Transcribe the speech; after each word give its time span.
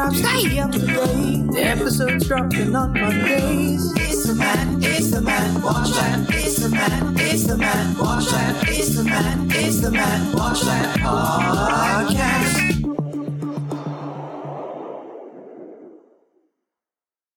drop, 0.00 0.14
stay 0.14 0.58
up 0.58 0.72
to. 0.72 0.78
The 1.52 1.62
episodes 1.62 2.26
dropping 2.26 2.74
on 2.74 2.92
Mondays. 2.94 3.92
It's 3.96 4.26
the 4.26 4.34
man, 4.34 4.82
it's 4.82 5.10
the 5.10 5.20
man, 5.20 5.62
watch 5.62 5.90
that. 5.90 6.26
It's 6.30 6.56
the 6.56 6.70
man, 6.70 7.14
it's 7.18 7.46
the 7.46 7.58
man, 7.58 7.98
watch 7.98 8.26
that. 8.30 8.68
It's 8.68 8.96
the 8.96 9.04
man, 9.04 9.48
it's 9.50 9.80
the 9.80 9.90
man, 9.90 10.32
watch 10.34 10.62
that 10.62 10.96
podcast. 11.00 12.76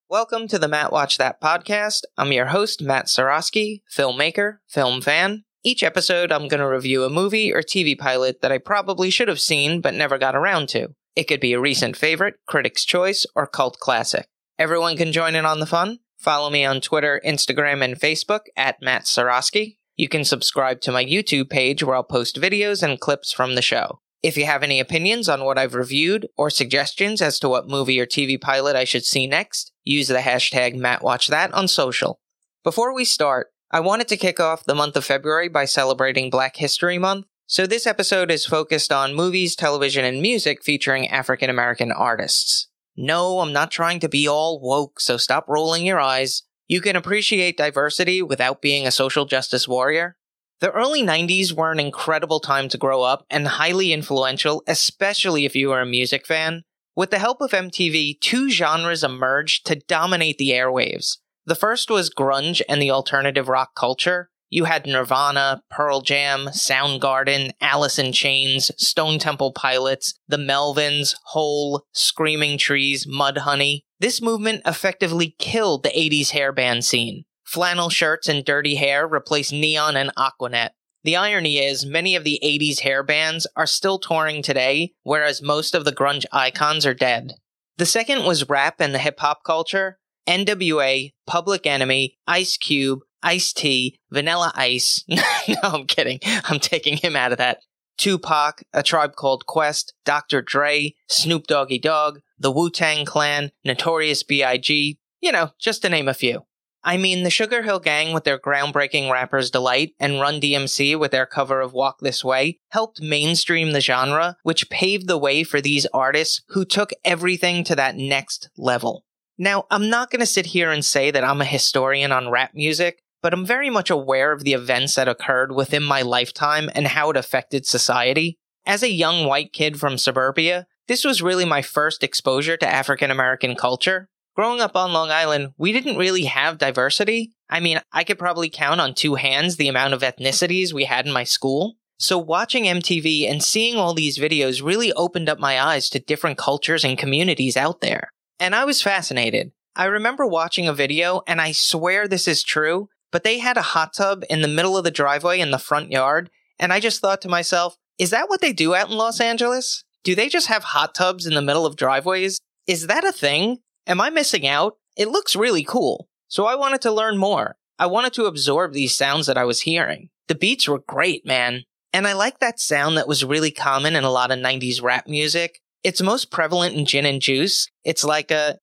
Welcome 0.07 0.47
to 0.47 0.59
the 0.59 0.67
Matt 0.67 0.91
Watch 0.93 1.17
That 1.17 1.41
podcast. 1.41 2.03
I'm 2.17 2.31
your 2.31 2.45
host, 2.45 2.81
Matt 2.81 3.07
Sarosky, 3.07 3.81
filmmaker, 3.91 4.59
film 4.67 5.01
fan. 5.01 5.43
Each 5.63 5.83
episode, 5.83 6.31
I'm 6.31 6.47
going 6.47 6.59
to 6.61 6.67
review 6.67 7.03
a 7.03 7.09
movie 7.09 7.51
or 7.51 7.61
TV 7.61 7.97
pilot 7.97 8.41
that 8.41 8.51
I 8.51 8.57
probably 8.57 9.09
should 9.09 9.27
have 9.27 9.41
seen 9.41 9.81
but 9.81 9.95
never 9.95 10.17
got 10.17 10.35
around 10.35 10.69
to. 10.69 10.93
It 11.15 11.25
could 11.25 11.39
be 11.39 11.53
a 11.53 11.59
recent 11.59 11.95
favorite, 11.95 12.35
critic's 12.47 12.83
choice, 12.85 13.25
or 13.35 13.45
cult 13.45 13.79
classic. 13.79 14.27
Everyone 14.57 14.97
can 14.97 15.11
join 15.11 15.35
in 15.35 15.45
on 15.45 15.59
the 15.59 15.65
fun. 15.65 15.99
Follow 16.17 16.49
me 16.49 16.63
on 16.65 16.81
Twitter, 16.81 17.21
Instagram, 17.25 17.83
and 17.83 17.99
Facebook 17.99 18.41
at 18.55 18.81
Matt 18.81 19.03
Sarosky. 19.03 19.77
You 19.95 20.09
can 20.09 20.23
subscribe 20.23 20.81
to 20.81 20.91
my 20.91 21.05
YouTube 21.05 21.49
page 21.49 21.83
where 21.83 21.95
I'll 21.95 22.03
post 22.03 22.39
videos 22.41 22.81
and 22.81 22.99
clips 22.99 23.31
from 23.31 23.55
the 23.55 23.61
show. 23.61 23.99
If 24.23 24.37
you 24.37 24.45
have 24.45 24.63
any 24.63 24.79
opinions 24.79 25.27
on 25.27 25.43
what 25.43 25.57
I've 25.57 25.75
reviewed 25.75 26.29
or 26.37 26.49
suggestions 26.49 27.21
as 27.21 27.39
to 27.39 27.49
what 27.49 27.67
movie 27.67 27.99
or 27.99 28.05
TV 28.05 28.39
pilot 28.39 28.75
I 28.75 28.85
should 28.85 29.05
see 29.05 29.27
next, 29.27 29.71
use 29.83 30.07
the 30.07 30.19
hashtag 30.19 30.75
MattWatchThat 30.75 31.53
on 31.53 31.67
social. 31.67 32.19
Before 32.63 32.95
we 32.95 33.03
start, 33.03 33.47
I 33.69 33.81
wanted 33.81 34.07
to 34.07 34.17
kick 34.17 34.39
off 34.39 34.63
the 34.63 34.75
month 34.75 34.95
of 34.95 35.03
February 35.03 35.49
by 35.49 35.65
celebrating 35.65 36.29
Black 36.29 36.55
History 36.55 36.97
Month, 36.97 37.25
so 37.47 37.67
this 37.67 37.85
episode 37.85 38.31
is 38.31 38.45
focused 38.45 38.91
on 38.91 39.13
movies, 39.13 39.55
television, 39.55 40.05
and 40.05 40.21
music 40.21 40.63
featuring 40.63 41.07
African 41.09 41.49
American 41.49 41.91
artists. 41.91 42.67
No, 42.95 43.39
I'm 43.39 43.53
not 43.53 43.71
trying 43.71 43.99
to 44.01 44.09
be 44.09 44.27
all 44.27 44.59
woke, 44.61 44.99
so 44.99 45.17
stop 45.17 45.45
rolling 45.47 45.85
your 45.85 45.99
eyes. 45.99 46.43
You 46.67 46.79
can 46.79 46.95
appreciate 46.95 47.57
diversity 47.57 48.21
without 48.21 48.61
being 48.61 48.87
a 48.87 48.91
social 48.91 49.25
justice 49.25 49.67
warrior. 49.67 50.15
The 50.59 50.71
early 50.71 51.03
90s 51.03 51.51
were 51.51 51.71
an 51.71 51.79
incredible 51.79 52.39
time 52.39 52.69
to 52.69 52.77
grow 52.77 53.01
up 53.01 53.25
and 53.29 53.47
highly 53.47 53.91
influential, 53.91 54.63
especially 54.65 55.45
if 55.45 55.55
you 55.55 55.69
were 55.69 55.81
a 55.81 55.85
music 55.85 56.25
fan. 56.25 56.63
With 56.95 57.09
the 57.09 57.19
help 57.19 57.41
of 57.41 57.51
MTV, 57.51 58.21
two 58.21 58.49
genres 58.49 59.03
emerged 59.03 59.65
to 59.65 59.75
dominate 59.75 60.37
the 60.37 60.51
airwaves. 60.51 61.17
The 61.45 61.55
first 61.55 61.89
was 61.89 62.13
grunge 62.13 62.61
and 62.69 62.81
the 62.81 62.91
alternative 62.91 63.49
rock 63.49 63.75
culture. 63.75 64.29
You 64.53 64.65
had 64.65 64.85
Nirvana, 64.85 65.63
Pearl 65.71 66.01
Jam, 66.01 66.45
Soundgarden, 66.49 67.53
Alice 67.59 67.97
in 67.97 68.13
Chains, 68.13 68.69
Stone 68.77 69.17
Temple 69.17 69.51
Pilots, 69.51 70.13
The 70.27 70.37
Melvins, 70.37 71.15
Hole, 71.29 71.87
Screaming 71.91 72.59
Trees, 72.59 73.07
Mudhoney. 73.07 73.81
This 73.99 74.21
movement 74.21 74.61
effectively 74.63 75.35
killed 75.39 75.81
the 75.81 75.89
80s 75.89 76.29
hair 76.29 76.51
band 76.51 76.85
scene. 76.85 77.23
Flannel 77.43 77.89
shirts 77.89 78.29
and 78.29 78.45
dirty 78.45 78.75
hair 78.75 79.07
replaced 79.07 79.51
neon 79.51 79.97
and 79.97 80.11
Aquanet. 80.15 80.69
The 81.03 81.15
irony 81.15 81.57
is, 81.57 81.83
many 81.83 82.15
of 82.15 82.23
the 82.23 82.39
80s 82.43 82.81
hair 82.81 83.01
bands 83.01 83.47
are 83.55 83.65
still 83.65 83.97
touring 83.97 84.43
today, 84.43 84.93
whereas 85.01 85.41
most 85.41 85.73
of 85.73 85.83
the 85.83 85.91
grunge 85.91 86.25
icons 86.31 86.85
are 86.85 86.93
dead. 86.93 87.33
The 87.77 87.87
second 87.87 88.23
was 88.23 88.47
rap 88.47 88.75
and 88.77 88.93
the 88.93 88.99
hip 88.99 89.19
hop 89.19 89.43
culture. 89.43 89.97
NWA, 90.29 91.11
Public 91.25 91.65
Enemy, 91.65 92.19
Ice 92.27 92.55
Cube, 92.55 92.99
Ice-T, 93.23 93.97
Vanilla 94.11 94.51
Ice. 94.55 95.03
no, 95.09 95.55
I'm 95.63 95.85
kidding. 95.85 96.19
I'm 96.45 96.59
taking 96.59 96.97
him 96.97 97.15
out 97.15 97.31
of 97.31 97.37
that. 97.37 97.59
Tupac, 97.97 98.63
A 98.73 98.83
Tribe 98.83 99.15
Called 99.15 99.45
Quest, 99.45 99.93
Dr. 100.05 100.41
Dre, 100.41 100.95
Snoop 101.07 101.47
Doggy 101.47 101.79
Dogg, 101.79 102.19
The 102.39 102.51
Wu 102.51 102.69
Tang 102.69 103.05
Clan, 103.05 103.51
Notorious 103.63 104.23
B.I.G., 104.23 104.97
you 105.21 105.31
know, 105.31 105.51
just 105.59 105.81
to 105.83 105.89
name 105.89 106.07
a 106.07 106.13
few. 106.13 106.45
I 106.85 106.97
mean, 106.97 107.23
the 107.23 107.29
Sugar 107.29 107.61
Hill 107.61 107.79
Gang 107.79 108.13
with 108.13 108.25
their 108.25 108.37
groundbreaking 108.37 109.09
Rapper's 109.09 109.49
Delight 109.49 109.93
and 110.01 110.19
Run 110.19 110.41
DMC 110.41 110.99
with 110.99 111.11
their 111.11 111.25
cover 111.25 111.61
of 111.61 111.71
Walk 111.71 111.99
This 112.01 112.25
Way 112.25 112.59
helped 112.71 113.01
mainstream 113.01 113.71
the 113.71 113.79
genre, 113.79 114.35
which 114.43 114.69
paved 114.69 115.07
the 115.07 115.17
way 115.17 115.45
for 115.45 115.61
these 115.61 115.85
artists 115.93 116.41
who 116.49 116.65
took 116.65 116.91
everything 117.05 117.63
to 117.63 117.75
that 117.75 117.95
next 117.95 118.49
level. 118.57 119.05
Now, 119.37 119.65
I'm 119.71 119.89
not 119.89 120.11
going 120.11 120.19
to 120.19 120.25
sit 120.25 120.47
here 120.47 120.71
and 120.71 120.83
say 120.83 121.09
that 121.09 121.23
I'm 121.23 121.39
a 121.39 121.45
historian 121.45 122.11
on 122.11 122.29
rap 122.29 122.51
music, 122.53 123.01
but 123.23 123.33
I'm 123.33 123.45
very 123.45 123.69
much 123.69 123.89
aware 123.89 124.33
of 124.33 124.43
the 124.43 124.53
events 124.53 124.95
that 124.95 125.07
occurred 125.07 125.53
within 125.53 125.81
my 125.81 126.01
lifetime 126.01 126.69
and 126.75 126.85
how 126.85 127.09
it 127.09 127.17
affected 127.17 127.65
society. 127.65 128.37
As 128.65 128.83
a 128.83 128.91
young 128.91 129.25
white 129.25 129.53
kid 129.53 129.79
from 129.79 129.97
suburbia, 129.97 130.67
this 130.89 131.05
was 131.05 131.21
really 131.21 131.45
my 131.45 131.61
first 131.61 132.03
exposure 132.03 132.57
to 132.57 132.67
African 132.67 133.09
American 133.09 133.55
culture. 133.55 134.09
Growing 134.35 134.59
up 134.59 134.75
on 134.75 134.91
Long 134.91 135.09
Island, 135.09 135.53
we 135.57 135.71
didn't 135.71 135.97
really 135.97 136.25
have 136.25 136.57
diversity. 136.57 137.31
I 137.49 137.61
mean, 137.61 137.79
I 137.93 138.03
could 138.03 138.19
probably 138.19 138.49
count 138.49 138.81
on 138.81 138.93
two 138.93 139.15
hands 139.15 139.55
the 139.55 139.69
amount 139.69 139.93
of 139.93 140.01
ethnicities 140.01 140.73
we 140.73 140.83
had 140.83 141.05
in 141.05 141.13
my 141.13 141.23
school. 141.23 141.75
So 141.97 142.17
watching 142.17 142.65
MTV 142.65 143.29
and 143.29 143.41
seeing 143.41 143.77
all 143.77 143.93
these 143.93 144.17
videos 144.17 144.65
really 144.65 144.91
opened 144.93 145.29
up 145.29 145.39
my 145.39 145.61
eyes 145.61 145.87
to 145.89 145.99
different 145.99 146.37
cultures 146.37 146.83
and 146.83 146.97
communities 146.97 147.55
out 147.55 147.79
there. 147.79 148.09
And 148.39 148.53
I 148.53 148.65
was 148.65 148.81
fascinated. 148.81 149.51
I 149.75 149.85
remember 149.85 150.25
watching 150.25 150.67
a 150.67 150.73
video, 150.73 151.21
and 151.25 151.39
I 151.39 151.51
swear 151.51 152.07
this 152.07 152.27
is 152.27 152.43
true, 152.43 152.89
but 153.13 153.23
they 153.23 153.37
had 153.37 153.55
a 153.55 153.61
hot 153.61 153.93
tub 153.93 154.23
in 154.29 154.41
the 154.41 154.47
middle 154.47 154.75
of 154.75 154.83
the 154.83 154.91
driveway 154.91 155.39
in 155.39 155.51
the 155.51 155.59
front 155.59 155.91
yard, 155.91 156.31
and 156.59 156.73
I 156.73 156.79
just 156.79 156.99
thought 156.99 157.21
to 157.21 157.29
myself, 157.29 157.77
is 157.99 158.09
that 158.09 158.27
what 158.27 158.41
they 158.41 158.51
do 158.51 158.73
out 158.73 158.89
in 158.89 158.97
Los 158.97 159.21
Angeles? 159.21 159.85
Do 160.03 160.15
they 160.15 160.27
just 160.27 160.47
have 160.47 160.63
hot 160.63 160.95
tubs 160.95 161.27
in 161.27 161.35
the 161.35 161.41
middle 161.41 161.65
of 161.65 161.75
driveways? 161.75 162.39
Is 162.65 162.87
that 162.87 163.05
a 163.05 163.11
thing? 163.11 163.59
Am 163.85 164.01
I 164.01 164.09
missing 164.09 164.47
out? 164.47 164.77
It 164.97 165.09
looks 165.09 165.35
really 165.35 165.63
cool. 165.63 166.09
So 166.27 166.45
I 166.45 166.55
wanted 166.55 166.81
to 166.81 166.91
learn 166.91 167.17
more. 167.17 167.55
I 167.77 167.85
wanted 167.85 168.13
to 168.13 168.25
absorb 168.25 168.73
these 168.73 168.95
sounds 168.95 169.27
that 169.27 169.37
I 169.37 169.45
was 169.45 169.61
hearing. 169.61 170.09
The 170.27 170.35
beats 170.35 170.67
were 170.67 170.83
great, 170.87 171.23
man. 171.25 171.65
And 171.93 172.07
I 172.07 172.13
like 172.13 172.39
that 172.39 172.59
sound 172.59 172.97
that 172.97 173.07
was 173.07 173.23
really 173.23 173.51
common 173.51 173.95
in 173.95 174.03
a 174.03 174.09
lot 174.09 174.31
of 174.31 174.39
90s 174.39 174.81
rap 174.81 175.07
music. 175.07 175.59
It's 175.83 176.01
most 176.01 176.31
prevalent 176.31 176.75
in 176.75 176.85
gin 176.85 177.05
and 177.05 177.21
juice. 177.21 177.67
It's 177.83 178.03
like 178.03 178.31
a 178.31 178.57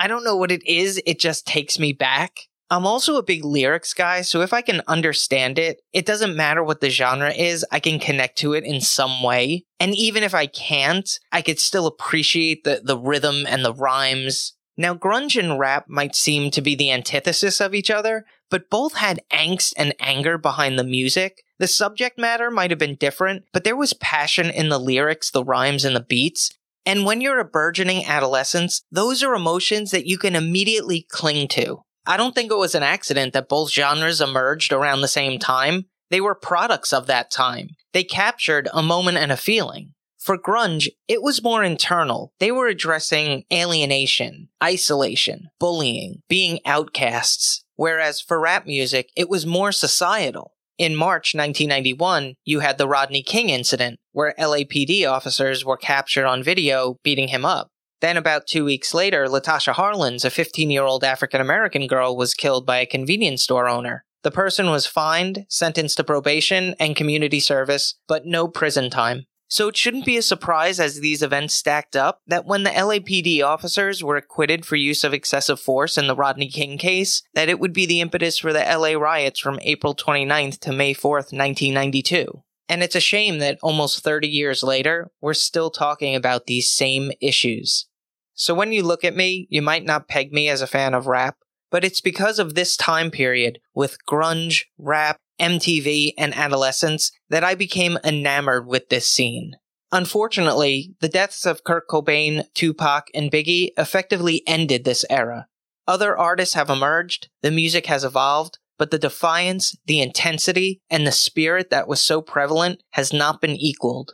I 0.00 0.08
don't 0.08 0.24
know 0.24 0.34
what 0.34 0.50
it 0.50 0.66
is. 0.66 1.00
It 1.04 1.20
just 1.20 1.46
takes 1.46 1.78
me 1.78 1.92
back. 1.92 2.48
I'm 2.70 2.86
also 2.86 3.16
a 3.16 3.22
big 3.22 3.44
lyrics 3.44 3.92
guy, 3.92 4.22
so 4.22 4.40
if 4.40 4.54
I 4.54 4.62
can 4.62 4.80
understand 4.86 5.58
it, 5.58 5.82
it 5.92 6.06
doesn't 6.06 6.36
matter 6.36 6.64
what 6.64 6.80
the 6.80 6.88
genre 6.88 7.30
is, 7.30 7.66
I 7.70 7.80
can 7.80 7.98
connect 7.98 8.38
to 8.38 8.54
it 8.54 8.64
in 8.64 8.80
some 8.80 9.22
way. 9.22 9.66
And 9.78 9.94
even 9.94 10.22
if 10.22 10.34
I 10.34 10.46
can't, 10.46 11.18
I 11.32 11.42
could 11.42 11.58
still 11.58 11.86
appreciate 11.86 12.64
the, 12.64 12.80
the 12.82 12.96
rhythm 12.96 13.44
and 13.46 13.62
the 13.62 13.74
rhymes. 13.74 14.54
Now, 14.76 14.94
grunge 14.94 15.38
and 15.38 15.58
rap 15.58 15.86
might 15.88 16.14
seem 16.14 16.50
to 16.52 16.62
be 16.62 16.74
the 16.74 16.92
antithesis 16.92 17.60
of 17.60 17.74
each 17.74 17.90
other, 17.90 18.24
but 18.50 18.70
both 18.70 18.94
had 18.94 19.20
angst 19.30 19.74
and 19.76 19.94
anger 20.00 20.38
behind 20.38 20.78
the 20.78 20.84
music. 20.84 21.42
The 21.58 21.66
subject 21.66 22.18
matter 22.18 22.50
might 22.50 22.70
have 22.70 22.78
been 22.78 22.94
different, 22.94 23.44
but 23.52 23.64
there 23.64 23.76
was 23.76 23.92
passion 23.92 24.48
in 24.48 24.70
the 24.70 24.78
lyrics, 24.78 25.30
the 25.30 25.44
rhymes, 25.44 25.84
and 25.84 25.94
the 25.94 26.00
beats, 26.00 26.50
and 26.86 27.04
when 27.04 27.20
you're 27.20 27.38
a 27.38 27.44
burgeoning 27.44 28.06
adolescence, 28.06 28.82
those 28.90 29.22
are 29.22 29.34
emotions 29.34 29.90
that 29.90 30.06
you 30.06 30.18
can 30.18 30.34
immediately 30.34 31.06
cling 31.08 31.48
to. 31.48 31.82
I 32.06 32.16
don't 32.16 32.34
think 32.34 32.50
it 32.50 32.56
was 32.56 32.74
an 32.74 32.82
accident 32.82 33.34
that 33.34 33.48
both 33.48 33.70
genres 33.70 34.20
emerged 34.20 34.72
around 34.72 35.00
the 35.00 35.08
same 35.08 35.38
time. 35.38 35.86
They 36.10 36.20
were 36.20 36.34
products 36.34 36.92
of 36.92 37.06
that 37.06 37.30
time. 37.30 37.68
They 37.92 38.04
captured 38.04 38.68
a 38.72 38.82
moment 38.82 39.18
and 39.18 39.30
a 39.30 39.36
feeling. 39.36 39.94
For 40.18 40.36
grunge, 40.36 40.88
it 41.08 41.22
was 41.22 41.42
more 41.42 41.62
internal. 41.64 42.34
They 42.40 42.52
were 42.52 42.66
addressing 42.66 43.44
alienation, 43.52 44.48
isolation, 44.62 45.48
bullying, 45.58 46.22
being 46.28 46.60
outcasts. 46.66 47.64
Whereas 47.76 48.20
for 48.20 48.38
rap 48.38 48.66
music, 48.66 49.10
it 49.16 49.30
was 49.30 49.46
more 49.46 49.72
societal. 49.72 50.52
In 50.80 50.96
March 50.96 51.34
1991, 51.34 52.36
you 52.46 52.60
had 52.60 52.78
the 52.78 52.88
Rodney 52.88 53.22
King 53.22 53.50
incident, 53.50 54.00
where 54.12 54.32
LAPD 54.38 55.06
officers 55.06 55.62
were 55.62 55.76
captured 55.76 56.24
on 56.24 56.42
video 56.42 56.96
beating 57.04 57.28
him 57.28 57.44
up. 57.44 57.68
Then, 58.00 58.16
about 58.16 58.46
two 58.46 58.64
weeks 58.64 58.94
later, 58.94 59.26
Latasha 59.26 59.74
Harlins, 59.74 60.24
a 60.24 60.30
15 60.30 60.70
year 60.70 60.84
old 60.84 61.04
African 61.04 61.42
American 61.42 61.86
girl, 61.86 62.16
was 62.16 62.32
killed 62.32 62.64
by 62.64 62.78
a 62.78 62.86
convenience 62.86 63.42
store 63.42 63.68
owner. 63.68 64.06
The 64.22 64.30
person 64.30 64.70
was 64.70 64.86
fined, 64.86 65.44
sentenced 65.50 65.98
to 65.98 66.04
probation 66.04 66.74
and 66.80 66.96
community 66.96 67.40
service, 67.40 67.96
but 68.08 68.24
no 68.24 68.48
prison 68.48 68.88
time. 68.88 69.26
So 69.50 69.66
it 69.66 69.76
shouldn't 69.76 70.04
be 70.04 70.16
a 70.16 70.22
surprise 70.22 70.78
as 70.78 71.00
these 71.00 71.24
events 71.24 71.56
stacked 71.56 71.96
up 71.96 72.20
that 72.28 72.46
when 72.46 72.62
the 72.62 72.70
LAPD 72.70 73.42
officers 73.42 74.02
were 74.02 74.16
acquitted 74.16 74.64
for 74.64 74.76
use 74.76 75.02
of 75.02 75.12
excessive 75.12 75.58
force 75.58 75.98
in 75.98 76.06
the 76.06 76.14
Rodney 76.14 76.48
King 76.48 76.78
case, 76.78 77.24
that 77.34 77.48
it 77.48 77.58
would 77.58 77.72
be 77.72 77.84
the 77.84 78.00
impetus 78.00 78.38
for 78.38 78.52
the 78.52 78.60
LA 78.60 78.96
riots 78.96 79.40
from 79.40 79.58
April 79.62 79.92
29th 79.92 80.60
to 80.60 80.72
May 80.72 80.94
4th, 80.94 81.32
1992. 81.32 82.44
And 82.68 82.84
it's 82.84 82.94
a 82.94 83.00
shame 83.00 83.40
that 83.40 83.58
almost 83.60 84.04
30 84.04 84.28
years 84.28 84.62
later, 84.62 85.10
we're 85.20 85.34
still 85.34 85.70
talking 85.70 86.14
about 86.14 86.46
these 86.46 86.70
same 86.70 87.10
issues. 87.20 87.88
So 88.34 88.54
when 88.54 88.70
you 88.70 88.84
look 88.84 89.02
at 89.02 89.16
me, 89.16 89.48
you 89.50 89.62
might 89.62 89.84
not 89.84 90.06
peg 90.06 90.32
me 90.32 90.48
as 90.48 90.62
a 90.62 90.68
fan 90.68 90.94
of 90.94 91.08
rap, 91.08 91.38
but 91.72 91.84
it's 91.84 92.00
because 92.00 92.38
of 92.38 92.54
this 92.54 92.76
time 92.76 93.10
period 93.10 93.58
with 93.74 93.98
grunge, 94.08 94.66
rap, 94.78 95.16
MTV, 95.40 96.12
and 96.18 96.34
adolescence 96.34 97.10
that 97.30 97.42
I 97.42 97.54
became 97.54 97.98
enamored 98.04 98.66
with 98.66 98.88
this 98.88 99.08
scene. 99.10 99.54
Unfortunately, 99.90 100.94
the 101.00 101.08
deaths 101.08 101.44
of 101.44 101.64
Kurt 101.64 101.88
Cobain, 101.88 102.44
Tupac, 102.54 103.08
and 103.12 103.30
Biggie 103.30 103.70
effectively 103.76 104.44
ended 104.46 104.84
this 104.84 105.04
era. 105.10 105.46
Other 105.88 106.16
artists 106.16 106.54
have 106.54 106.70
emerged, 106.70 107.28
the 107.42 107.50
music 107.50 107.86
has 107.86 108.04
evolved, 108.04 108.58
but 108.78 108.92
the 108.92 108.98
defiance, 108.98 109.76
the 109.86 110.00
intensity, 110.00 110.80
and 110.88 111.06
the 111.06 111.12
spirit 111.12 111.70
that 111.70 111.88
was 111.88 112.00
so 112.00 112.22
prevalent 112.22 112.82
has 112.92 113.12
not 113.12 113.40
been 113.40 113.56
equaled. 113.56 114.12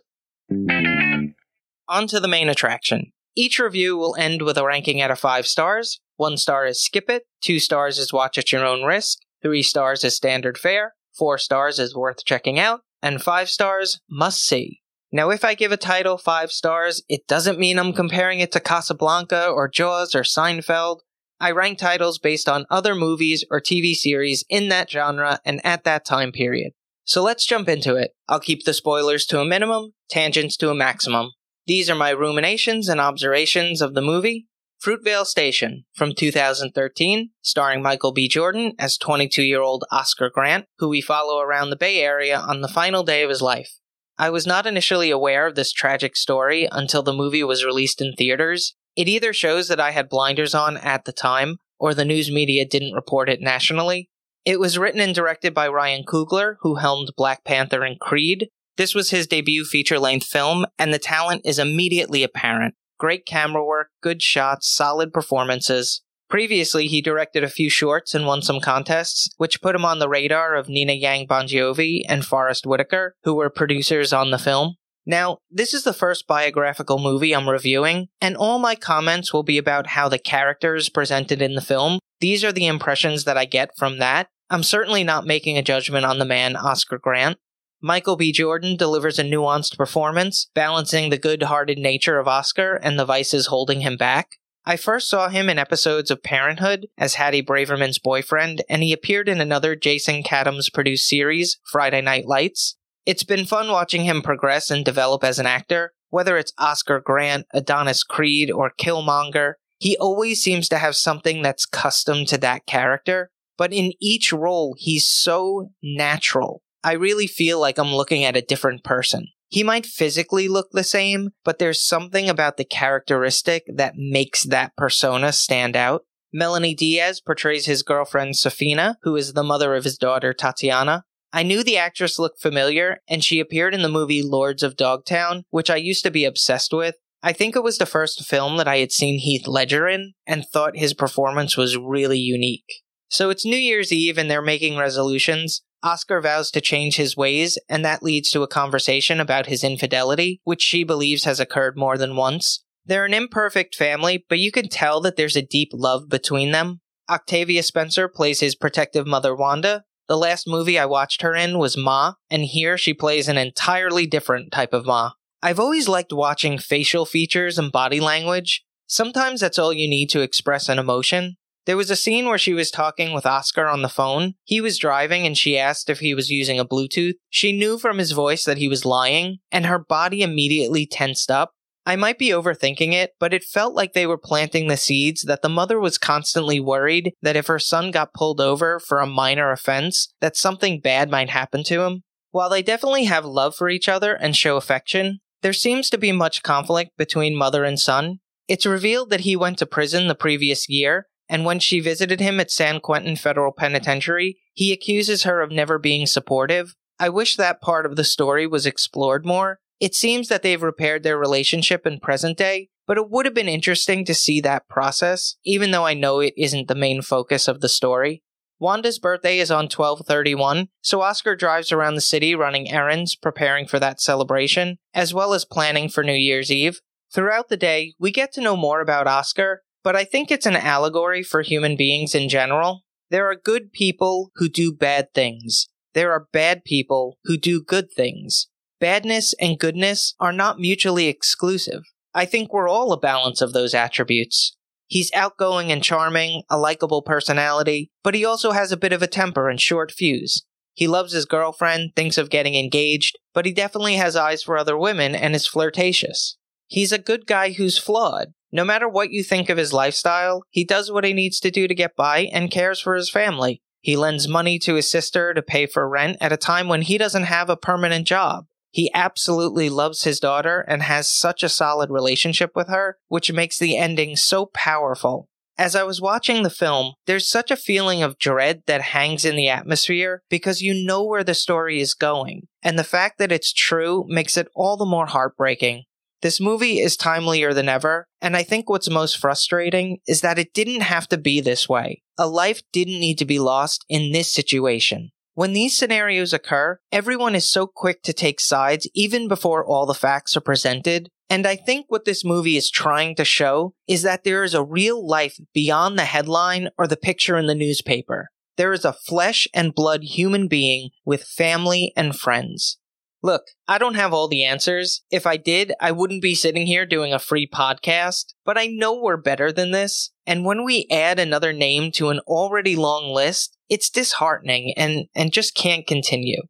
On 0.50 2.06
to 2.08 2.18
the 2.18 2.26
main 2.26 2.48
attraction. 2.48 3.12
Each 3.36 3.58
review 3.58 3.96
will 3.96 4.16
end 4.16 4.42
with 4.42 4.56
a 4.56 4.64
ranking 4.64 5.02
out 5.02 5.10
of 5.10 5.18
5 5.18 5.46
stars. 5.46 6.00
1 6.16 6.38
star 6.38 6.66
is 6.66 6.82
skip 6.82 7.10
it, 7.10 7.24
2 7.42 7.60
stars 7.60 7.98
is 7.98 8.12
watch 8.12 8.38
at 8.38 8.50
your 8.50 8.64
own 8.64 8.82
risk, 8.82 9.18
3 9.42 9.62
stars 9.62 10.02
is 10.02 10.16
standard 10.16 10.56
fare, 10.56 10.94
4 11.16 11.38
stars 11.38 11.78
is 11.78 11.94
worth 11.94 12.24
checking 12.24 12.58
out, 12.58 12.80
and 13.02 13.22
5 13.22 13.48
stars 13.48 14.00
must 14.08 14.44
see. 14.44 14.80
Now, 15.12 15.30
if 15.30 15.44
I 15.44 15.54
give 15.54 15.72
a 15.72 15.76
title 15.76 16.18
5 16.18 16.50
stars, 16.52 17.02
it 17.08 17.26
doesn't 17.26 17.58
mean 17.58 17.78
I'm 17.78 17.92
comparing 17.92 18.40
it 18.40 18.52
to 18.52 18.60
Casablanca 18.60 19.48
or 19.48 19.68
Jaws 19.68 20.14
or 20.14 20.22
Seinfeld. 20.22 20.98
I 21.40 21.50
rank 21.50 21.78
titles 21.78 22.18
based 22.18 22.48
on 22.48 22.66
other 22.70 22.94
movies 22.94 23.44
or 23.50 23.60
TV 23.60 23.94
series 23.94 24.44
in 24.48 24.68
that 24.70 24.90
genre 24.90 25.40
and 25.44 25.64
at 25.64 25.84
that 25.84 26.04
time 26.04 26.32
period. 26.32 26.72
So 27.04 27.22
let's 27.22 27.46
jump 27.46 27.68
into 27.68 27.94
it. 27.94 28.12
I'll 28.28 28.40
keep 28.40 28.64
the 28.64 28.74
spoilers 28.74 29.26
to 29.26 29.40
a 29.40 29.44
minimum, 29.44 29.92
tangents 30.10 30.56
to 30.58 30.70
a 30.70 30.74
maximum. 30.74 31.30
These 31.66 31.88
are 31.88 31.94
my 31.94 32.10
ruminations 32.10 32.88
and 32.88 33.00
observations 33.00 33.80
of 33.80 33.94
the 33.94 34.02
movie. 34.02 34.48
Fruitvale 34.84 35.24
Station 35.24 35.84
from 35.94 36.14
2013, 36.14 37.30
starring 37.42 37.82
Michael 37.82 38.12
B. 38.12 38.28
Jordan 38.28 38.72
as 38.78 38.96
22 38.98 39.42
year 39.42 39.62
old 39.62 39.84
Oscar 39.90 40.30
Grant, 40.32 40.66
who 40.78 40.88
we 40.88 41.00
follow 41.00 41.40
around 41.40 41.70
the 41.70 41.76
Bay 41.76 42.00
Area 42.00 42.38
on 42.38 42.60
the 42.60 42.68
final 42.68 43.02
day 43.02 43.22
of 43.22 43.30
his 43.30 43.42
life. 43.42 43.70
I 44.18 44.30
was 44.30 44.46
not 44.46 44.66
initially 44.66 45.10
aware 45.10 45.46
of 45.46 45.54
this 45.54 45.72
tragic 45.72 46.16
story 46.16 46.68
until 46.70 47.02
the 47.02 47.12
movie 47.12 47.42
was 47.42 47.64
released 47.64 48.00
in 48.00 48.12
theaters. 48.12 48.74
It 48.94 49.08
either 49.08 49.32
shows 49.32 49.68
that 49.68 49.80
I 49.80 49.90
had 49.90 50.08
blinders 50.08 50.54
on 50.54 50.76
at 50.78 51.04
the 51.04 51.12
time, 51.12 51.58
or 51.78 51.92
the 51.92 52.04
news 52.04 52.30
media 52.30 52.64
didn't 52.64 52.94
report 52.94 53.28
it 53.28 53.40
nationally. 53.40 54.08
It 54.44 54.60
was 54.60 54.78
written 54.78 55.00
and 55.00 55.14
directed 55.14 55.52
by 55.52 55.68
Ryan 55.68 56.04
Coogler, 56.04 56.56
who 56.60 56.76
helmed 56.76 57.10
Black 57.16 57.44
Panther 57.44 57.82
and 57.82 57.98
Creed. 57.98 58.48
This 58.76 58.94
was 58.94 59.10
his 59.10 59.26
debut 59.26 59.64
feature 59.64 59.98
length 59.98 60.26
film, 60.26 60.66
and 60.78 60.94
the 60.94 60.98
talent 60.98 61.42
is 61.44 61.58
immediately 61.58 62.22
apparent. 62.22 62.74
Great 62.98 63.26
camera 63.26 63.64
work, 63.64 63.88
good 64.02 64.22
shots, 64.22 64.68
solid 64.68 65.12
performances. 65.12 66.02
Previously, 66.28 66.88
he 66.88 67.00
directed 67.00 67.44
a 67.44 67.48
few 67.48 67.70
shorts 67.70 68.14
and 68.14 68.26
won 68.26 68.42
some 68.42 68.60
contests, 68.60 69.30
which 69.36 69.62
put 69.62 69.76
him 69.76 69.84
on 69.84 70.00
the 70.00 70.08
radar 70.08 70.56
of 70.56 70.68
Nina 70.68 70.92
Yang 70.92 71.28
Bongiovi 71.28 72.02
and 72.08 72.24
Forest 72.24 72.66
Whitaker, 72.66 73.14
who 73.22 73.34
were 73.34 73.50
producers 73.50 74.12
on 74.12 74.30
the 74.30 74.38
film. 74.38 74.74
Now, 75.06 75.38
this 75.48 75.72
is 75.72 75.84
the 75.84 75.92
first 75.92 76.26
biographical 76.26 76.98
movie 76.98 77.32
I'm 77.32 77.48
reviewing, 77.48 78.08
and 78.20 78.36
all 78.36 78.58
my 78.58 78.74
comments 78.74 79.32
will 79.32 79.44
be 79.44 79.56
about 79.56 79.86
how 79.88 80.08
the 80.08 80.18
characters 80.18 80.88
presented 80.88 81.40
in 81.40 81.54
the 81.54 81.60
film. 81.60 82.00
These 82.20 82.42
are 82.42 82.50
the 82.50 82.66
impressions 82.66 83.22
that 83.22 83.36
I 83.36 83.44
get 83.44 83.70
from 83.76 83.98
that. 83.98 84.26
I'm 84.50 84.64
certainly 84.64 85.04
not 85.04 85.26
making 85.26 85.58
a 85.58 85.62
judgment 85.62 86.04
on 86.04 86.18
the 86.18 86.24
man, 86.24 86.56
Oscar 86.56 86.98
Grant. 86.98 87.38
Michael 87.82 88.16
B. 88.16 88.32
Jordan 88.32 88.76
delivers 88.76 89.18
a 89.18 89.24
nuanced 89.24 89.76
performance, 89.76 90.50
balancing 90.54 91.10
the 91.10 91.18
good 91.18 91.44
hearted 91.44 91.78
nature 91.78 92.18
of 92.18 92.26
Oscar 92.26 92.76
and 92.76 92.98
the 92.98 93.04
vices 93.04 93.46
holding 93.46 93.80
him 93.80 93.96
back. 93.96 94.38
I 94.64 94.76
first 94.76 95.08
saw 95.08 95.28
him 95.28 95.48
in 95.48 95.58
episodes 95.58 96.10
of 96.10 96.24
Parenthood 96.24 96.88
as 96.98 97.14
Haddie 97.14 97.42
Braverman's 97.42 98.00
boyfriend, 98.00 98.62
and 98.68 98.82
he 98.82 98.92
appeared 98.92 99.28
in 99.28 99.40
another 99.40 99.76
Jason 99.76 100.24
Katims 100.24 100.72
produced 100.72 101.06
series, 101.06 101.58
Friday 101.70 102.00
Night 102.00 102.26
Lights. 102.26 102.76
It's 103.04 103.22
been 103.22 103.46
fun 103.46 103.68
watching 103.70 104.04
him 104.04 104.22
progress 104.22 104.70
and 104.70 104.84
develop 104.84 105.22
as 105.22 105.38
an 105.38 105.46
actor. 105.46 105.92
Whether 106.10 106.36
it's 106.36 106.52
Oscar 106.58 107.00
Grant, 107.00 107.46
Adonis 107.54 108.02
Creed, 108.02 108.50
or 108.50 108.72
Killmonger, 108.76 109.54
he 109.78 109.96
always 109.98 110.42
seems 110.42 110.68
to 110.70 110.78
have 110.78 110.96
something 110.96 111.42
that's 111.42 111.66
custom 111.66 112.24
to 112.26 112.38
that 112.38 112.66
character. 112.66 113.30
But 113.56 113.72
in 113.72 113.92
each 114.00 114.32
role, 114.32 114.74
he's 114.78 115.06
so 115.06 115.70
natural. 115.82 116.62
I 116.86 116.92
really 116.92 117.26
feel 117.26 117.58
like 117.58 117.78
I'm 117.78 117.92
looking 117.92 118.22
at 118.22 118.36
a 118.36 118.42
different 118.42 118.84
person. 118.84 119.26
He 119.48 119.64
might 119.64 119.84
physically 119.84 120.46
look 120.46 120.68
the 120.70 120.84
same, 120.84 121.30
but 121.44 121.58
there's 121.58 121.84
something 121.84 122.28
about 122.28 122.58
the 122.58 122.64
characteristic 122.64 123.64
that 123.74 123.96
makes 123.96 124.44
that 124.44 124.70
persona 124.76 125.32
stand 125.32 125.74
out. 125.74 126.04
Melonie 126.32 126.76
Diaz 126.76 127.20
portrays 127.20 127.66
his 127.66 127.82
girlfriend 127.82 128.36
Sophina, 128.36 128.98
who 129.02 129.16
is 129.16 129.32
the 129.32 129.42
mother 129.42 129.74
of 129.74 129.82
his 129.82 129.98
daughter 129.98 130.32
Tatiana. 130.32 131.02
I 131.32 131.42
knew 131.42 131.64
the 131.64 131.76
actress 131.76 132.20
looked 132.20 132.40
familiar, 132.40 132.98
and 133.08 133.24
she 133.24 133.40
appeared 133.40 133.74
in 133.74 133.82
the 133.82 133.88
movie 133.88 134.22
Lords 134.22 134.62
of 134.62 134.76
Dogtown, 134.76 135.42
which 135.50 135.70
I 135.70 135.76
used 135.76 136.04
to 136.04 136.12
be 136.12 136.24
obsessed 136.24 136.72
with. 136.72 136.94
I 137.20 137.32
think 137.32 137.56
it 137.56 137.64
was 137.64 137.78
the 137.78 137.86
first 137.86 138.24
film 138.24 138.58
that 138.58 138.68
I 138.68 138.76
had 138.76 138.92
seen 138.92 139.18
Heath 139.18 139.48
Ledger 139.48 139.88
in, 139.88 140.12
and 140.24 140.46
thought 140.46 140.76
his 140.76 140.94
performance 140.94 141.56
was 141.56 141.76
really 141.76 142.20
unique. 142.20 142.84
So 143.08 143.30
it's 143.30 143.44
New 143.44 143.56
Year's 143.56 143.92
Eve 143.92 144.18
and 144.18 144.30
they're 144.30 144.40
making 144.40 144.76
resolutions. 144.76 145.62
Oscar 145.86 146.20
vows 146.20 146.50
to 146.50 146.60
change 146.60 146.96
his 146.96 147.16
ways, 147.16 147.58
and 147.68 147.84
that 147.84 148.02
leads 148.02 148.30
to 148.32 148.42
a 148.42 148.48
conversation 148.48 149.20
about 149.20 149.46
his 149.46 149.62
infidelity, 149.62 150.40
which 150.44 150.60
she 150.60 150.82
believes 150.82 151.24
has 151.24 151.38
occurred 151.38 151.78
more 151.78 151.96
than 151.96 152.16
once. 152.16 152.64
They're 152.84 153.04
an 153.04 153.14
imperfect 153.14 153.76
family, 153.76 154.24
but 154.28 154.40
you 154.40 154.50
can 154.50 154.68
tell 154.68 155.00
that 155.02 155.16
there's 155.16 155.36
a 155.36 155.42
deep 155.42 155.70
love 155.72 156.08
between 156.08 156.50
them. 156.50 156.80
Octavia 157.08 157.62
Spencer 157.62 158.08
plays 158.08 158.40
his 158.40 158.56
protective 158.56 159.06
mother 159.06 159.34
Wanda, 159.34 159.84
the 160.08 160.16
last 160.16 160.46
movie 160.46 160.78
I 160.78 160.86
watched 160.86 161.22
her 161.22 161.34
in 161.34 161.58
was 161.58 161.76
Ma, 161.76 162.14
and 162.30 162.44
here 162.44 162.78
she 162.78 162.94
plays 162.94 163.28
an 163.28 163.38
entirely 163.38 164.06
different 164.06 164.52
type 164.52 164.72
of 164.72 164.86
Ma. 164.86 165.12
I've 165.42 165.58
always 165.58 165.88
liked 165.88 166.12
watching 166.12 166.58
facial 166.58 167.06
features 167.06 167.58
and 167.58 167.72
body 167.72 168.00
language. 168.00 168.64
Sometimes 168.86 169.40
that's 169.40 169.58
all 169.58 169.72
you 169.72 169.88
need 169.88 170.08
to 170.10 170.20
express 170.20 170.68
an 170.68 170.78
emotion. 170.78 171.36
There 171.66 171.76
was 171.76 171.90
a 171.90 171.96
scene 171.96 172.26
where 172.26 172.38
she 172.38 172.54
was 172.54 172.70
talking 172.70 173.12
with 173.12 173.26
Oscar 173.26 173.66
on 173.66 173.82
the 173.82 173.88
phone. 173.88 174.34
He 174.44 174.60
was 174.60 174.78
driving 174.78 175.26
and 175.26 175.36
she 175.36 175.58
asked 175.58 175.90
if 175.90 175.98
he 175.98 176.14
was 176.14 176.30
using 176.30 176.60
a 176.60 176.64
Bluetooth. 176.64 177.14
She 177.28 177.52
knew 177.52 177.76
from 177.76 177.98
his 177.98 178.12
voice 178.12 178.44
that 178.44 178.58
he 178.58 178.68
was 178.68 178.86
lying, 178.86 179.38
and 179.50 179.66
her 179.66 179.78
body 179.78 180.22
immediately 180.22 180.86
tensed 180.86 181.30
up. 181.30 181.50
I 181.84 181.96
might 181.96 182.18
be 182.18 182.30
overthinking 182.30 182.92
it, 182.92 183.12
but 183.18 183.34
it 183.34 183.44
felt 183.44 183.74
like 183.74 183.92
they 183.92 184.06
were 184.06 184.18
planting 184.18 184.66
the 184.66 184.76
seeds 184.76 185.22
that 185.22 185.42
the 185.42 185.48
mother 185.48 185.78
was 185.78 185.98
constantly 185.98 186.58
worried 186.58 187.12
that 187.22 187.36
if 187.36 187.48
her 187.48 187.60
son 187.60 187.90
got 187.90 188.14
pulled 188.14 188.40
over 188.40 188.80
for 188.80 189.00
a 189.00 189.06
minor 189.06 189.50
offense, 189.52 190.12
that 190.20 190.36
something 190.36 190.80
bad 190.80 191.10
might 191.10 191.30
happen 191.30 191.62
to 191.64 191.82
him. 191.82 192.02
While 192.30 192.50
they 192.50 192.62
definitely 192.62 193.04
have 193.04 193.24
love 193.24 193.54
for 193.56 193.68
each 193.68 193.88
other 193.88 194.14
and 194.14 194.36
show 194.36 194.56
affection, 194.56 195.20
there 195.42 195.52
seems 195.52 195.88
to 195.90 195.98
be 195.98 196.12
much 196.12 196.42
conflict 196.42 196.90
between 196.96 197.36
mother 197.36 197.64
and 197.64 197.78
son. 197.78 198.18
It's 198.48 198.66
revealed 198.66 199.10
that 199.10 199.20
he 199.20 199.36
went 199.36 199.58
to 199.58 199.66
prison 199.66 200.08
the 200.08 200.14
previous 200.14 200.68
year, 200.68 201.06
and 201.28 201.44
when 201.44 201.58
she 201.58 201.80
visited 201.80 202.20
him 202.20 202.40
at 202.40 202.50
San 202.50 202.80
Quentin 202.80 203.16
Federal 203.16 203.52
Penitentiary, 203.52 204.38
he 204.52 204.72
accuses 204.72 205.24
her 205.24 205.40
of 205.40 205.50
never 205.50 205.78
being 205.78 206.06
supportive. 206.06 206.74
I 206.98 207.08
wish 207.08 207.36
that 207.36 207.60
part 207.60 207.86
of 207.86 207.96
the 207.96 208.04
story 208.04 208.46
was 208.46 208.66
explored 208.66 209.26
more, 209.26 209.58
it 209.78 209.94
seems 209.94 210.28
that 210.28 210.42
they've 210.42 210.62
repaired 210.62 211.02
their 211.02 211.18
relationship 211.18 211.86
in 211.86 212.00
present 212.00 212.38
day, 212.38 212.70
but 212.86 212.96
it 212.96 213.10
would 213.10 213.26
have 213.26 213.34
been 213.34 213.48
interesting 213.48 214.04
to 214.06 214.14
see 214.14 214.40
that 214.40 214.68
process, 214.68 215.36
even 215.44 215.70
though 215.70 215.84
I 215.84 215.94
know 215.94 216.20
it 216.20 216.32
isn't 216.36 216.68
the 216.68 216.74
main 216.74 217.02
focus 217.02 217.46
of 217.46 217.60
the 217.60 217.68
story. 217.68 218.22
Wanda's 218.58 218.98
birthday 218.98 219.38
is 219.38 219.50
on 219.50 219.64
1231, 219.64 220.68
so 220.80 221.02
Oscar 221.02 221.36
drives 221.36 221.72
around 221.72 221.94
the 221.94 222.00
city 222.00 222.34
running 222.34 222.70
errands, 222.70 223.14
preparing 223.14 223.66
for 223.66 223.78
that 223.78 224.00
celebration, 224.00 224.78
as 224.94 225.12
well 225.12 225.34
as 225.34 225.44
planning 225.44 225.90
for 225.90 226.02
New 226.02 226.14
Year's 226.14 226.50
Eve. 226.50 226.80
Throughout 227.12 227.50
the 227.50 227.58
day, 227.58 227.94
we 227.98 228.10
get 228.10 228.32
to 228.32 228.40
know 228.40 228.56
more 228.56 228.80
about 228.80 229.06
Oscar, 229.06 229.62
but 229.86 229.94
I 229.94 230.02
think 230.02 230.32
it's 230.32 230.46
an 230.46 230.56
allegory 230.56 231.22
for 231.22 231.42
human 231.42 231.76
beings 231.76 232.12
in 232.12 232.28
general. 232.28 232.82
There 233.10 233.30
are 233.30 233.36
good 233.36 233.70
people 233.72 234.32
who 234.34 234.48
do 234.48 234.72
bad 234.72 235.14
things. 235.14 235.68
There 235.94 236.10
are 236.10 236.26
bad 236.32 236.64
people 236.64 237.18
who 237.22 237.36
do 237.36 237.62
good 237.62 237.92
things. 237.92 238.48
Badness 238.80 239.32
and 239.40 239.60
goodness 239.60 240.16
are 240.18 240.32
not 240.32 240.58
mutually 240.58 241.06
exclusive. 241.06 241.84
I 242.12 242.24
think 242.24 242.52
we're 242.52 242.68
all 242.68 242.92
a 242.92 242.98
balance 242.98 243.40
of 243.40 243.52
those 243.52 243.74
attributes. 243.74 244.56
He's 244.88 245.14
outgoing 245.14 245.70
and 245.70 245.84
charming, 245.84 246.42
a 246.50 246.58
likable 246.58 247.02
personality, 247.02 247.92
but 248.02 248.16
he 248.16 248.24
also 248.24 248.50
has 248.50 248.72
a 248.72 248.76
bit 248.76 248.92
of 248.92 249.02
a 249.02 249.06
temper 249.06 249.48
and 249.48 249.60
short 249.60 249.92
fuse. 249.92 250.44
He 250.74 250.88
loves 250.88 251.12
his 251.12 251.26
girlfriend, 251.26 251.92
thinks 251.94 252.18
of 252.18 252.28
getting 252.28 252.56
engaged, 252.56 253.16
but 253.32 253.46
he 253.46 253.52
definitely 253.52 253.94
has 253.94 254.16
eyes 254.16 254.42
for 254.42 254.58
other 254.58 254.76
women 254.76 255.14
and 255.14 255.36
is 255.36 255.46
flirtatious. 255.46 256.36
He's 256.66 256.92
a 256.92 256.98
good 256.98 257.26
guy 257.26 257.52
who's 257.52 257.78
flawed. 257.78 258.32
No 258.52 258.64
matter 258.64 258.88
what 258.88 259.10
you 259.10 259.22
think 259.22 259.48
of 259.48 259.58
his 259.58 259.72
lifestyle, 259.72 260.42
he 260.50 260.64
does 260.64 260.90
what 260.90 261.04
he 261.04 261.12
needs 261.12 261.40
to 261.40 261.50
do 261.50 261.68
to 261.68 261.74
get 261.74 261.96
by 261.96 262.28
and 262.32 262.50
cares 262.50 262.80
for 262.80 262.94
his 262.94 263.10
family. 263.10 263.60
He 263.80 263.96
lends 263.96 264.26
money 264.26 264.58
to 264.60 264.74
his 264.74 264.90
sister 264.90 265.32
to 265.34 265.42
pay 265.42 265.66
for 265.66 265.88
rent 265.88 266.16
at 266.20 266.32
a 266.32 266.36
time 266.36 266.68
when 266.68 266.82
he 266.82 266.98
doesn't 266.98 267.24
have 267.24 267.48
a 267.48 267.56
permanent 267.56 268.06
job. 268.06 268.46
He 268.70 268.90
absolutely 268.92 269.70
loves 269.70 270.02
his 270.02 270.20
daughter 270.20 270.64
and 270.68 270.82
has 270.82 271.08
such 271.08 271.42
a 271.42 271.48
solid 271.48 271.88
relationship 271.90 272.50
with 272.54 272.68
her, 272.68 272.98
which 273.08 273.32
makes 273.32 273.58
the 273.58 273.76
ending 273.76 274.16
so 274.16 274.46
powerful. 274.46 275.28
As 275.58 275.74
I 275.74 275.84
was 275.84 276.02
watching 276.02 276.42
the 276.42 276.50
film, 276.50 276.92
there's 277.06 277.26
such 277.26 277.50
a 277.50 277.56
feeling 277.56 278.02
of 278.02 278.18
dread 278.18 278.62
that 278.66 278.82
hangs 278.82 279.24
in 279.24 279.36
the 279.36 279.48
atmosphere 279.48 280.22
because 280.28 280.60
you 280.60 280.84
know 280.84 281.02
where 281.02 281.24
the 281.24 281.32
story 281.32 281.80
is 281.80 281.94
going. 281.94 282.48
and 282.62 282.78
the 282.78 282.84
fact 282.84 283.18
that 283.18 283.30
it's 283.30 283.52
true 283.52 284.04
makes 284.08 284.36
it 284.36 284.48
all 284.54 284.76
the 284.76 284.84
more 284.84 285.06
heartbreaking. 285.06 285.84
This 286.22 286.40
movie 286.40 286.78
is 286.80 286.96
timelier 286.96 287.54
than 287.54 287.68
ever, 287.68 288.06
and 288.22 288.36
I 288.36 288.42
think 288.42 288.70
what's 288.70 288.88
most 288.88 289.18
frustrating 289.18 289.98
is 290.06 290.22
that 290.22 290.38
it 290.38 290.54
didn't 290.54 290.80
have 290.80 291.06
to 291.08 291.18
be 291.18 291.40
this 291.40 291.68
way. 291.68 292.02
A 292.18 292.26
life 292.26 292.62
didn't 292.72 293.00
need 293.00 293.18
to 293.18 293.26
be 293.26 293.38
lost 293.38 293.84
in 293.88 294.12
this 294.12 294.32
situation. 294.32 295.10
When 295.34 295.52
these 295.52 295.76
scenarios 295.76 296.32
occur, 296.32 296.78
everyone 296.90 297.34
is 297.34 297.46
so 297.46 297.66
quick 297.66 298.02
to 298.04 298.14
take 298.14 298.40
sides 298.40 298.88
even 298.94 299.28
before 299.28 299.66
all 299.66 299.84
the 299.84 299.92
facts 299.92 300.34
are 300.34 300.40
presented. 300.40 301.10
And 301.28 301.46
I 301.46 301.56
think 301.56 301.86
what 301.88 302.06
this 302.06 302.24
movie 302.24 302.56
is 302.56 302.70
trying 302.70 303.16
to 303.16 303.24
show 303.24 303.74
is 303.86 304.00
that 304.00 304.24
there 304.24 304.44
is 304.44 304.54
a 304.54 304.64
real 304.64 305.06
life 305.06 305.36
beyond 305.52 305.98
the 305.98 306.06
headline 306.06 306.70
or 306.78 306.86
the 306.86 306.96
picture 306.96 307.36
in 307.36 307.46
the 307.46 307.54
newspaper. 307.54 308.30
There 308.56 308.72
is 308.72 308.86
a 308.86 308.94
flesh 308.94 309.46
and 309.52 309.74
blood 309.74 310.02
human 310.04 310.48
being 310.48 310.88
with 311.04 311.24
family 311.24 311.92
and 311.94 312.18
friends. 312.18 312.78
Look, 313.26 313.46
I 313.66 313.78
don't 313.78 313.96
have 313.96 314.12
all 314.12 314.28
the 314.28 314.44
answers. 314.44 315.02
If 315.10 315.26
I 315.26 315.36
did, 315.36 315.72
I 315.80 315.90
wouldn't 315.90 316.22
be 316.22 316.36
sitting 316.36 316.64
here 316.64 316.86
doing 316.86 317.12
a 317.12 317.18
free 317.18 317.48
podcast, 317.52 318.34
but 318.44 318.56
I 318.56 318.66
know 318.66 318.94
we're 318.94 319.16
better 319.16 319.50
than 319.50 319.72
this. 319.72 320.12
And 320.28 320.44
when 320.44 320.64
we 320.64 320.86
add 320.92 321.18
another 321.18 321.52
name 321.52 321.90
to 321.96 322.10
an 322.10 322.20
already 322.28 322.76
long 322.76 323.12
list, 323.12 323.58
it's 323.68 323.90
disheartening 323.90 324.74
and, 324.76 325.06
and 325.16 325.32
just 325.32 325.56
can't 325.56 325.88
continue. 325.88 326.40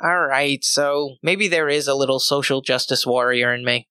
Alright, 0.00 0.62
so 0.62 1.16
maybe 1.20 1.48
there 1.48 1.68
is 1.68 1.88
a 1.88 1.96
little 1.96 2.20
social 2.20 2.60
justice 2.60 3.04
warrior 3.04 3.52
in 3.52 3.64
me. 3.64 3.88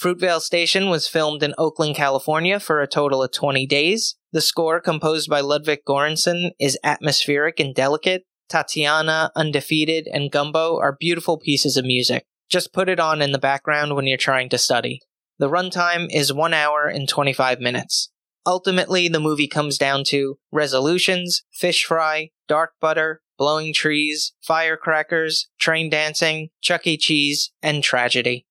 Fruitvale 0.00 0.40
Station 0.40 0.88
was 0.88 1.08
filmed 1.08 1.42
in 1.42 1.56
Oakland, 1.58 1.96
California 1.96 2.60
for 2.60 2.80
a 2.80 2.86
total 2.86 3.20
of 3.20 3.32
20 3.32 3.66
days. 3.66 4.14
The 4.30 4.40
score, 4.40 4.80
composed 4.80 5.28
by 5.28 5.40
Ludwig 5.40 5.80
Göransson, 5.84 6.50
is 6.60 6.78
atmospheric 6.84 7.58
and 7.58 7.74
delicate, 7.74 8.26
Tatiana, 8.48 9.30
Undefeated, 9.36 10.08
and 10.12 10.30
Gumbo 10.30 10.78
are 10.78 10.96
beautiful 10.98 11.38
pieces 11.38 11.76
of 11.76 11.84
music. 11.84 12.26
Just 12.48 12.72
put 12.72 12.88
it 12.88 12.98
on 12.98 13.20
in 13.20 13.32
the 13.32 13.38
background 13.38 13.94
when 13.94 14.06
you're 14.06 14.16
trying 14.16 14.48
to 14.50 14.58
study. 14.58 15.00
The 15.38 15.50
runtime 15.50 16.08
is 16.10 16.32
1 16.32 16.54
hour 16.54 16.86
and 16.86 17.08
25 17.08 17.60
minutes. 17.60 18.10
Ultimately, 18.46 19.08
the 19.08 19.20
movie 19.20 19.46
comes 19.46 19.76
down 19.76 20.04
to 20.04 20.38
resolutions, 20.50 21.44
fish 21.52 21.84
fry, 21.84 22.30
dark 22.48 22.72
butter, 22.80 23.20
blowing 23.36 23.72
trees, 23.72 24.32
firecrackers, 24.42 25.48
train 25.60 25.90
dancing, 25.90 26.48
Chuck 26.60 26.86
E. 26.86 26.96
Cheese, 26.96 27.52
and 27.62 27.82
tragedy. 27.82 28.46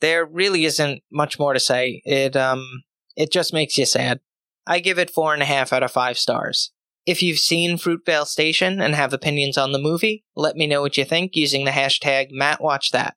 There 0.00 0.26
really 0.26 0.64
isn't 0.64 1.02
much 1.12 1.38
more 1.38 1.54
to 1.54 1.60
say. 1.60 2.02
It 2.04 2.36
um 2.36 2.82
it 3.16 3.30
just 3.30 3.52
makes 3.52 3.78
you 3.78 3.86
sad. 3.86 4.20
I 4.66 4.80
give 4.80 4.98
it 4.98 5.10
four 5.10 5.34
and 5.34 5.42
a 5.42 5.46
half 5.46 5.72
out 5.72 5.82
of 5.82 5.92
five 5.92 6.18
stars. 6.18 6.72
If 7.06 7.22
you've 7.22 7.38
seen 7.38 7.76
Fruitvale 7.76 8.26
Station 8.26 8.80
and 8.80 8.94
have 8.94 9.12
opinions 9.12 9.58
on 9.58 9.72
the 9.72 9.78
movie, 9.78 10.24
let 10.34 10.56
me 10.56 10.66
know 10.66 10.80
what 10.80 10.96
you 10.96 11.04
think 11.04 11.36
using 11.36 11.66
the 11.66 11.70
hashtag 11.70 12.32
MattWatchThat. 12.32 13.12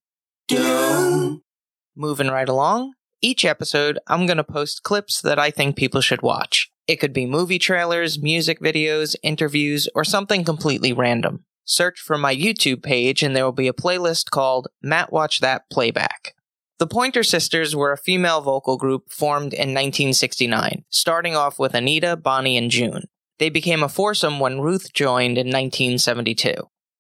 Moving 1.95 2.27
right 2.27 2.49
along, 2.49 2.93
each 3.21 3.45
episode 3.45 3.97
I'm 4.05 4.25
going 4.25 4.37
to 4.37 4.43
post 4.43 4.83
clips 4.83 5.21
that 5.21 5.39
I 5.39 5.51
think 5.51 5.77
people 5.77 6.01
should 6.01 6.21
watch. 6.21 6.69
It 6.85 6.97
could 6.97 7.13
be 7.13 7.25
movie 7.25 7.59
trailers, 7.59 8.21
music 8.21 8.59
videos, 8.59 9.15
interviews, 9.23 9.87
or 9.95 10.03
something 10.03 10.43
completely 10.43 10.91
random. 10.91 11.45
Search 11.63 12.01
for 12.01 12.17
my 12.17 12.35
YouTube 12.35 12.83
page 12.83 13.23
and 13.23 13.33
there 13.33 13.45
will 13.45 13.53
be 13.53 13.69
a 13.69 13.73
playlist 13.73 14.31
called 14.31 14.67
Matt 14.81 15.13
Watch 15.13 15.39
That 15.39 15.63
Playback. 15.71 16.33
The 16.77 16.87
Pointer 16.87 17.23
Sisters 17.23 17.73
were 17.73 17.93
a 17.93 17.97
female 17.97 18.41
vocal 18.41 18.75
group 18.77 19.13
formed 19.13 19.53
in 19.53 19.69
1969, 19.69 20.83
starting 20.89 21.37
off 21.37 21.57
with 21.57 21.73
Anita, 21.73 22.17
Bonnie, 22.17 22.57
and 22.57 22.69
June. 22.69 23.03
They 23.39 23.49
became 23.49 23.83
a 23.83 23.89
foursome 23.89 24.39
when 24.39 24.61
Ruth 24.61 24.93
joined 24.93 25.37
in 25.37 25.47
1972. 25.47 26.53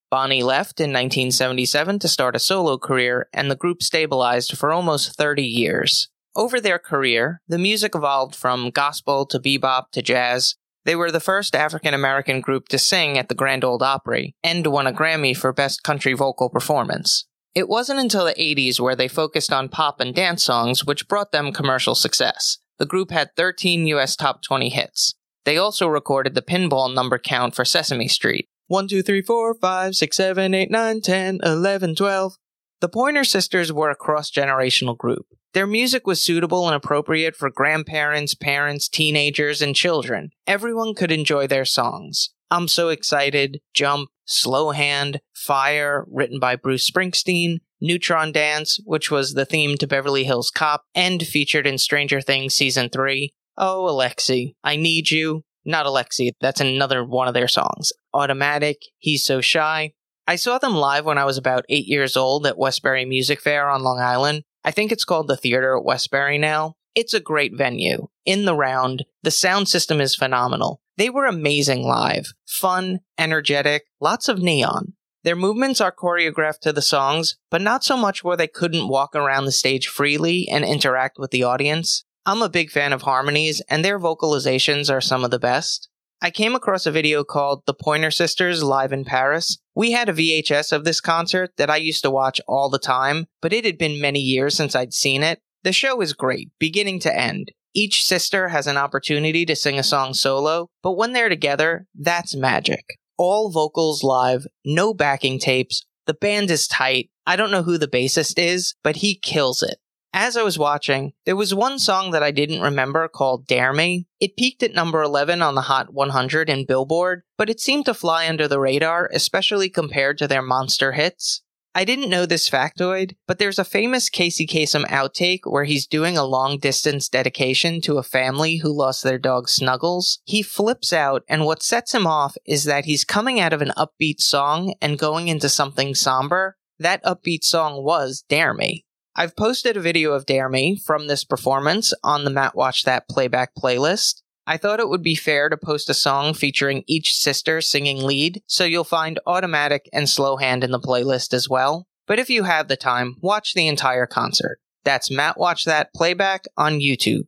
Bonnie 0.09 0.43
left 0.43 0.79
in 0.79 0.91
1977 0.91 1.99
to 1.99 2.07
start 2.07 2.35
a 2.35 2.39
solo 2.39 2.77
career, 2.77 3.27
and 3.33 3.51
the 3.51 3.55
group 3.55 3.83
stabilized 3.83 4.57
for 4.57 4.71
almost 4.71 5.17
30 5.17 5.43
years. 5.43 6.09
Over 6.35 6.61
their 6.61 6.79
career, 6.79 7.41
the 7.47 7.57
music 7.57 7.95
evolved 7.95 8.35
from 8.35 8.69
gospel 8.69 9.25
to 9.25 9.39
bebop 9.39 9.89
to 9.91 10.01
jazz. 10.01 10.55
They 10.85 10.95
were 10.95 11.11
the 11.11 11.19
first 11.19 11.55
African 11.55 11.93
American 11.93 12.39
group 12.39 12.69
to 12.69 12.77
sing 12.77 13.17
at 13.17 13.27
the 13.27 13.35
Grand 13.35 13.65
Ole 13.65 13.83
Opry 13.83 14.35
and 14.43 14.65
won 14.67 14.87
a 14.87 14.93
Grammy 14.93 15.35
for 15.35 15.51
Best 15.51 15.83
Country 15.83 16.13
Vocal 16.13 16.49
Performance. 16.49 17.25
It 17.55 17.67
wasn't 17.67 17.99
until 17.99 18.23
the 18.23 18.35
80s 18.35 18.79
where 18.79 18.95
they 18.95 19.07
focused 19.07 19.51
on 19.51 19.67
pop 19.67 19.99
and 19.99 20.13
dance 20.13 20.43
songs 20.43 20.85
which 20.85 21.07
brought 21.07 21.31
them 21.31 21.51
commercial 21.51 21.95
success. 21.95 22.59
The 22.77 22.85
group 22.85 23.09
had 23.09 23.35
13 23.35 23.87
US 23.87 24.15
top 24.15 24.43
20 24.43 24.69
hits. 24.69 25.15
They 25.47 25.55
also 25.55 25.87
recorded 25.87 26.35
the 26.35 26.41
pinball 26.41 26.93
number 26.93 27.17
count 27.17 27.55
for 27.55 27.63
Sesame 27.63 28.09
Street 28.09 28.49
1, 28.67 28.89
2, 28.89 29.01
3, 29.01 29.21
4, 29.21 29.53
5, 29.53 29.95
6, 29.95 30.17
7, 30.17 30.53
8, 30.53 30.69
9, 30.69 31.01
10, 31.01 31.39
11, 31.41 31.95
12. 31.95 32.33
The 32.81 32.89
Pointer 32.89 33.23
Sisters 33.23 33.71
were 33.71 33.89
a 33.89 33.95
cross 33.95 34.29
generational 34.29 34.97
group. 34.97 35.25
Their 35.53 35.65
music 35.65 36.05
was 36.05 36.21
suitable 36.21 36.67
and 36.67 36.75
appropriate 36.75 37.33
for 37.33 37.49
grandparents, 37.49 38.35
parents, 38.35 38.89
teenagers, 38.89 39.61
and 39.61 39.73
children. 39.73 40.31
Everyone 40.45 40.93
could 40.93 41.13
enjoy 41.13 41.47
their 41.47 41.63
songs. 41.63 42.31
I'm 42.51 42.67
So 42.67 42.89
Excited, 42.89 43.61
Jump, 43.73 44.09
Slow 44.25 44.71
Hand, 44.71 45.21
Fire, 45.33 46.05
written 46.11 46.41
by 46.41 46.57
Bruce 46.57 46.91
Springsteen, 46.91 47.59
Neutron 47.79 48.33
Dance, 48.33 48.81
which 48.83 49.09
was 49.09 49.33
the 49.33 49.45
theme 49.45 49.77
to 49.77 49.87
Beverly 49.87 50.25
Hills 50.25 50.51
Cop 50.51 50.83
and 50.93 51.23
featured 51.23 51.65
in 51.65 51.77
Stranger 51.77 52.19
Things 52.19 52.53
Season 52.53 52.89
3, 52.89 53.33
Oh, 53.57 53.87
Alexi, 53.89 54.53
I 54.63 54.75
Need 54.75 55.09
You. 55.09 55.43
Not 55.65 55.85
Alexi, 55.85 56.31
that's 56.39 56.61
another 56.61 57.03
one 57.03 57.27
of 57.27 57.33
their 57.33 57.47
songs. 57.47 57.91
Automatic, 58.13 58.77
He's 58.99 59.25
So 59.25 59.41
Shy. 59.41 59.93
I 60.27 60.35
saw 60.35 60.57
them 60.57 60.75
live 60.75 61.05
when 61.05 61.17
I 61.17 61.25
was 61.25 61.37
about 61.37 61.65
eight 61.69 61.87
years 61.87 62.15
old 62.15 62.45
at 62.45 62.57
Westbury 62.57 63.05
Music 63.05 63.41
Fair 63.41 63.69
on 63.69 63.83
Long 63.83 63.99
Island. 63.99 64.43
I 64.63 64.71
think 64.71 64.91
it's 64.91 65.05
called 65.05 65.27
the 65.27 65.37
Theater 65.37 65.77
at 65.77 65.83
Westbury 65.83 66.37
now. 66.37 66.75
It's 66.95 67.13
a 67.13 67.19
great 67.19 67.55
venue. 67.55 68.07
In 68.25 68.45
the 68.45 68.55
round, 68.55 69.05
the 69.23 69.31
sound 69.31 69.69
system 69.69 70.01
is 70.01 70.15
phenomenal. 70.15 70.81
They 70.97 71.09
were 71.09 71.25
amazing 71.25 71.83
live. 71.83 72.33
Fun, 72.45 72.99
energetic, 73.17 73.85
lots 74.01 74.27
of 74.27 74.39
neon. 74.39 74.93
Their 75.23 75.35
movements 75.35 75.81
are 75.81 75.91
choreographed 75.91 76.59
to 76.61 76.73
the 76.73 76.81
songs, 76.81 77.37
but 77.51 77.61
not 77.61 77.83
so 77.83 77.97
much 77.97 78.23
where 78.23 78.37
they 78.37 78.47
couldn't 78.47 78.87
walk 78.87 79.15
around 79.15 79.45
the 79.45 79.51
stage 79.51 79.87
freely 79.87 80.47
and 80.49 80.63
interact 80.63 81.17
with 81.19 81.31
the 81.31 81.43
audience. 81.43 82.03
I'm 82.27 82.41
a 82.41 82.49
big 82.49 82.71
fan 82.71 82.91
of 82.91 83.03
harmonies, 83.03 83.61
and 83.69 83.85
their 83.85 83.97
vocalizations 83.97 84.91
are 84.91 84.99
some 84.99 85.23
of 85.23 85.31
the 85.31 85.39
best. 85.39 85.87
I 86.21 86.29
came 86.29 86.55
across 86.55 86.85
a 86.85 86.91
video 86.91 87.23
called 87.23 87.63
The 87.65 87.73
Pointer 87.73 88.11
Sisters 88.11 88.61
Live 88.61 88.91
in 88.91 89.05
Paris. 89.05 89.59
We 89.75 89.93
had 89.93 90.09
a 90.09 90.13
VHS 90.13 90.73
of 90.73 90.83
this 90.83 90.99
concert 90.99 91.51
that 91.55 91.69
I 91.69 91.77
used 91.77 92.03
to 92.03 92.11
watch 92.11 92.41
all 92.45 92.69
the 92.69 92.79
time, 92.79 93.27
but 93.41 93.53
it 93.53 93.63
had 93.63 93.77
been 93.77 94.01
many 94.01 94.19
years 94.19 94.57
since 94.57 94.75
I'd 94.75 94.93
seen 94.93 95.23
it. 95.23 95.39
The 95.63 95.71
show 95.71 96.01
is 96.01 96.11
great, 96.11 96.51
beginning 96.59 96.99
to 96.99 97.17
end. 97.17 97.53
Each 97.73 98.03
sister 98.03 98.49
has 98.49 98.67
an 98.67 98.75
opportunity 98.75 99.45
to 99.45 99.55
sing 99.55 99.79
a 99.79 99.83
song 99.83 100.13
solo, 100.13 100.67
but 100.83 100.97
when 100.97 101.13
they're 101.13 101.29
together, 101.29 101.87
that's 101.95 102.35
magic. 102.35 102.83
All 103.17 103.51
vocals 103.51 104.03
live, 104.03 104.45
no 104.65 104.93
backing 104.93 105.39
tapes, 105.39 105.85
the 106.07 106.13
band 106.13 106.51
is 106.51 106.67
tight. 106.67 107.09
I 107.25 107.37
don't 107.37 107.51
know 107.51 107.63
who 107.63 107.77
the 107.77 107.87
bassist 107.87 108.37
is, 108.37 108.75
but 108.83 108.97
he 108.97 109.17
kills 109.17 109.63
it. 109.63 109.77
As 110.13 110.37
I 110.37 110.43
was 110.43 110.57
watching, 110.57 111.13
there 111.25 111.35
was 111.35 111.53
one 111.53 111.79
song 111.79 112.11
that 112.11 112.23
I 112.23 112.31
didn't 112.31 112.61
remember 112.61 113.07
called 113.07 113.45
Dare 113.45 113.73
Me. 113.73 114.07
It 114.19 114.37
peaked 114.37 114.63
at 114.63 114.73
number 114.73 115.01
11 115.01 115.41
on 115.41 115.55
the 115.55 115.61
Hot 115.61 115.93
100 115.93 116.49
in 116.49 116.65
Billboard, 116.65 117.23
but 117.37 117.49
it 117.49 117.59
seemed 117.59 117.85
to 117.85 117.93
fly 117.93 118.27
under 118.27 118.47
the 118.47 118.59
radar, 118.59 119.09
especially 119.13 119.69
compared 119.69 120.17
to 120.17 120.27
their 120.27 120.41
monster 120.41 120.93
hits. 120.93 121.43
I 121.77 121.85
didn't 121.85 122.09
know 122.09 122.25
this 122.25 122.49
factoid, 122.49 123.15
but 123.27 123.37
there's 123.37 123.59
a 123.59 123.63
famous 123.63 124.09
Casey 124.09 124.47
Kasem 124.47 124.83
outtake 124.87 125.41
where 125.43 125.65
he's 125.65 125.85
doing 125.85 126.17
a 126.17 126.23
long 126.23 126.57
distance 126.57 127.07
dedication 127.07 127.81
to 127.81 127.99
a 127.99 128.03
family 128.03 128.57
who 128.57 128.75
lost 128.75 129.03
their 129.03 129.19
dog 129.19 129.47
Snuggles. 129.47 130.19
He 130.25 130.41
flips 130.41 130.91
out, 130.91 131.21
and 131.29 131.45
what 131.45 131.61
sets 131.61 131.93
him 131.93 132.07
off 132.07 132.35
is 132.47 132.63
that 132.63 132.85
he's 132.85 133.05
coming 133.05 133.39
out 133.39 133.53
of 133.53 133.61
an 133.61 133.73
upbeat 133.77 134.21
song 134.21 134.73
and 134.81 134.97
going 134.97 135.27
into 135.27 135.49
something 135.49 135.93
somber. 135.93 136.57
That 136.79 137.03
upbeat 137.03 137.43
song 137.43 137.83
was 137.83 138.23
Dare 138.27 138.55
Me. 138.55 138.86
I've 139.19 139.35
posted 139.35 139.75
a 139.75 139.81
video 139.81 140.11
of 140.11 140.27
Dare 140.27 140.47
Me 140.47 140.75
from 140.77 141.07
this 141.07 141.23
performance 141.23 141.91
on 142.03 142.23
the 142.23 142.29
Matt 142.29 142.55
Watch 142.55 142.83
That 142.83 143.09
playback 143.09 143.55
playlist. 143.55 144.21
I 144.45 144.57
thought 144.57 144.79
it 144.79 144.89
would 144.89 145.01
be 145.01 145.15
fair 145.15 145.49
to 145.49 145.57
post 145.57 145.89
a 145.89 145.95
song 145.95 146.35
featuring 146.35 146.83
each 146.85 147.15
sister 147.15 147.59
singing 147.59 148.03
lead, 148.03 148.43
so 148.45 148.63
you'll 148.63 148.83
find 148.83 149.19
Automatic 149.25 149.89
and 149.91 150.07
Slow 150.07 150.37
Hand 150.37 150.63
in 150.63 150.69
the 150.69 150.79
playlist 150.79 151.33
as 151.33 151.49
well. 151.49 151.87
But 152.05 152.19
if 152.19 152.29
you 152.29 152.43
have 152.43 152.67
the 152.67 152.77
time, 152.77 153.15
watch 153.19 153.55
the 153.55 153.67
entire 153.67 154.05
concert. 154.05 154.59
That's 154.85 155.09
Matt 155.09 155.39
Watch 155.39 155.65
That 155.65 155.91
playback 155.95 156.43
on 156.55 156.79
YouTube. 156.79 157.25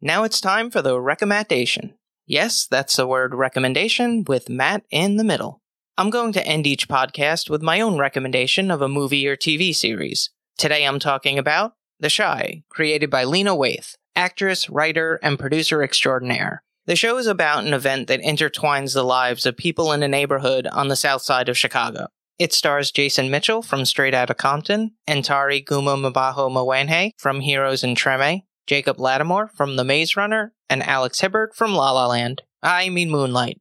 Now 0.00 0.24
it's 0.24 0.40
time 0.40 0.70
for 0.70 0.80
the 0.80 0.98
recommendation. 0.98 1.98
Yes, 2.26 2.66
that's 2.66 2.96
the 2.96 3.06
word 3.06 3.34
recommendation 3.34 4.24
with 4.26 4.48
Matt 4.48 4.84
in 4.90 5.18
the 5.18 5.24
middle. 5.24 5.60
I'm 5.98 6.10
going 6.10 6.32
to 6.34 6.46
end 6.46 6.64
each 6.64 6.88
podcast 6.88 7.50
with 7.50 7.60
my 7.60 7.80
own 7.80 7.98
recommendation 7.98 8.70
of 8.70 8.80
a 8.80 8.88
movie 8.88 9.26
or 9.26 9.36
TV 9.36 9.74
series. 9.74 10.30
Today 10.56 10.86
I'm 10.86 11.00
talking 11.00 11.40
about 11.40 11.72
The 11.98 12.08
Chi, 12.08 12.62
created 12.68 13.10
by 13.10 13.24
Lena 13.24 13.50
Waithe, 13.56 13.96
actress, 14.14 14.70
writer, 14.70 15.18
and 15.24 15.40
producer 15.40 15.82
extraordinaire. 15.82 16.62
The 16.86 16.94
show 16.94 17.18
is 17.18 17.26
about 17.26 17.64
an 17.64 17.74
event 17.74 18.06
that 18.06 18.22
intertwines 18.22 18.94
the 18.94 19.02
lives 19.02 19.44
of 19.44 19.56
people 19.56 19.90
in 19.90 20.04
a 20.04 20.08
neighborhood 20.08 20.68
on 20.68 20.86
the 20.86 20.94
south 20.94 21.22
side 21.22 21.48
of 21.48 21.58
Chicago. 21.58 22.06
It 22.38 22.52
stars 22.52 22.92
Jason 22.92 23.28
Mitchell 23.28 23.60
from 23.60 23.84
Straight 23.84 24.14
Outta 24.14 24.34
Compton, 24.34 24.92
Ntare 25.08 25.64
Guma 25.64 26.12
Mbaho 26.12 26.48
Mwine 26.48 27.10
from 27.18 27.40
Heroes 27.40 27.82
and 27.82 27.96
Treme, 27.96 28.42
Jacob 28.68 28.98
Latimore 28.98 29.50
from 29.50 29.74
The 29.74 29.82
Maze 29.82 30.16
Runner, 30.16 30.52
and 30.70 30.80
Alex 30.84 31.18
Hibbert 31.22 31.56
from 31.56 31.74
La 31.74 31.90
La 31.90 32.06
Land. 32.06 32.42
I 32.62 32.88
mean 32.88 33.10
Moonlight. 33.10 33.60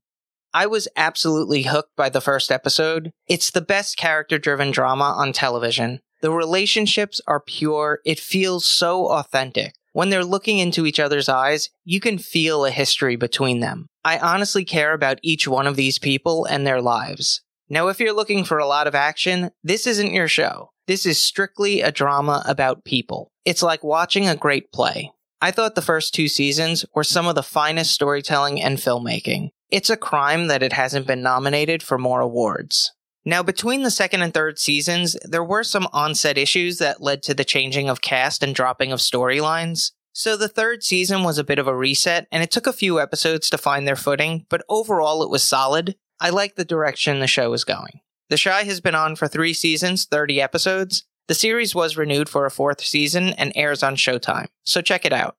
I 0.54 0.66
was 0.68 0.88
absolutely 0.96 1.63
hooked 1.63 1.96
by 1.96 2.10
the 2.10 2.22
first 2.22 2.51
episode. 2.51 3.12
It's 3.27 3.51
the 3.51 3.62
best 3.62 3.98
character 3.98 4.38
driven 4.38 4.72
drama 4.72 5.13
on 5.18 5.34
television. 5.34 6.00
The 6.22 6.32
relationships 6.32 7.22
are 7.27 7.39
pure, 7.39 8.00
it 8.06 8.20
feels 8.20 8.66
so 8.66 9.08
authentic. 9.08 9.74
When 9.94 10.10
they're 10.10 10.24
looking 10.24 10.60
into 10.60 10.86
each 10.86 11.00
other's 11.00 11.30
eyes, 11.30 11.70
you 11.84 12.00
can 12.00 12.18
feel 12.18 12.66
a 12.66 12.72
history 12.72 13.16
between 13.16 13.60
them. 13.60 13.88
I 14.06 14.20
honestly 14.20 14.63
care 14.63 14.94
about 14.94 15.20
each 15.22 15.48
one 15.48 15.68
of 15.68 15.75
these 15.75 16.00
people 16.00 16.46
and 16.46 16.66
their 16.66 16.82
lives. 16.82 17.42
Now, 17.70 17.89
if 17.89 18.00
you're 18.00 18.13
looking 18.13 18.44
for 18.44 18.60
a 18.60 18.68
lot 18.68 18.88
of 18.88 18.96
action, 18.96 19.51
this 19.63 19.86
isn't 19.86 20.13
your 20.13 20.27
show. 20.27 20.70
This 20.88 21.06
is 21.06 21.20
strictly 21.20 21.82
a 21.82 21.92
drama 21.92 22.44
about 22.48 22.86
people. 22.86 23.32
It's 23.44 23.62
like 23.62 23.84
watching 23.84 24.27
a 24.27 24.36
great 24.36 24.72
play. 24.72 25.12
I 25.42 25.51
thought 25.51 25.75
the 25.75 25.82
first 25.82 26.13
two 26.13 26.27
seasons 26.27 26.86
were 26.96 27.04
some 27.04 27.27
of 27.27 27.36
the 27.36 27.44
finest 27.44 27.92
storytelling 27.92 28.62
and 28.62 28.77
filmmaking. 28.77 29.50
It's 29.69 29.89
a 29.89 29.97
crime 29.97 30.47
that 30.47 30.63
it 30.63 30.71
hasn't 30.74 31.07
been 31.07 31.21
nominated 31.21 31.83
for 31.83 31.97
more 31.97 32.21
awards. 32.21 32.93
Now, 33.25 33.43
between 33.43 33.83
the 33.83 33.91
second 33.91 34.21
and 34.21 34.33
third 34.33 34.57
seasons, 34.57 35.17
there 35.24 35.43
were 35.43 35.65
some 35.65 35.89
onset 35.91 36.38
issues 36.38 36.77
that 36.77 37.01
led 37.01 37.21
to 37.24 37.33
the 37.33 37.43
changing 37.43 37.89
of 37.89 38.01
cast 38.01 38.41
and 38.41 38.55
dropping 38.55 38.93
of 38.93 39.00
storylines. 39.00 39.91
So 40.13 40.38
the 40.38 40.47
third 40.47 40.83
season 40.83 41.24
was 41.24 41.38
a 41.38 41.43
bit 41.43 41.59
of 41.59 41.67
a 41.67 41.75
reset, 41.75 42.27
and 42.31 42.41
it 42.41 42.50
took 42.50 42.65
a 42.65 42.71
few 42.71 43.01
episodes 43.01 43.50
to 43.50 43.57
find 43.57 43.86
their 43.86 43.97
footing, 43.97 44.45
but 44.50 44.63
overall 44.69 45.21
it 45.21 45.29
was 45.29 45.43
solid. 45.43 45.97
I 46.21 46.29
like 46.29 46.55
the 46.55 46.63
direction 46.63 47.19
the 47.19 47.27
show 47.27 47.51
is 47.51 47.65
going. 47.65 48.00
The 48.29 48.38
Chi 48.38 48.63
has 48.63 48.79
been 48.79 48.95
on 48.95 49.17
for 49.17 49.27
three 49.27 49.53
seasons, 49.53 50.05
30 50.05 50.41
episodes. 50.41 51.03
The 51.27 51.36
series 51.36 51.75
was 51.75 51.97
renewed 51.97 52.29
for 52.29 52.45
a 52.45 52.51
fourth 52.51 52.79
season 52.81 53.33
and 53.33 53.51
airs 53.53 53.83
on 53.83 53.97
Showtime, 53.97 54.47
so 54.63 54.81
check 54.81 55.05
it 55.05 55.12
out. 55.12 55.36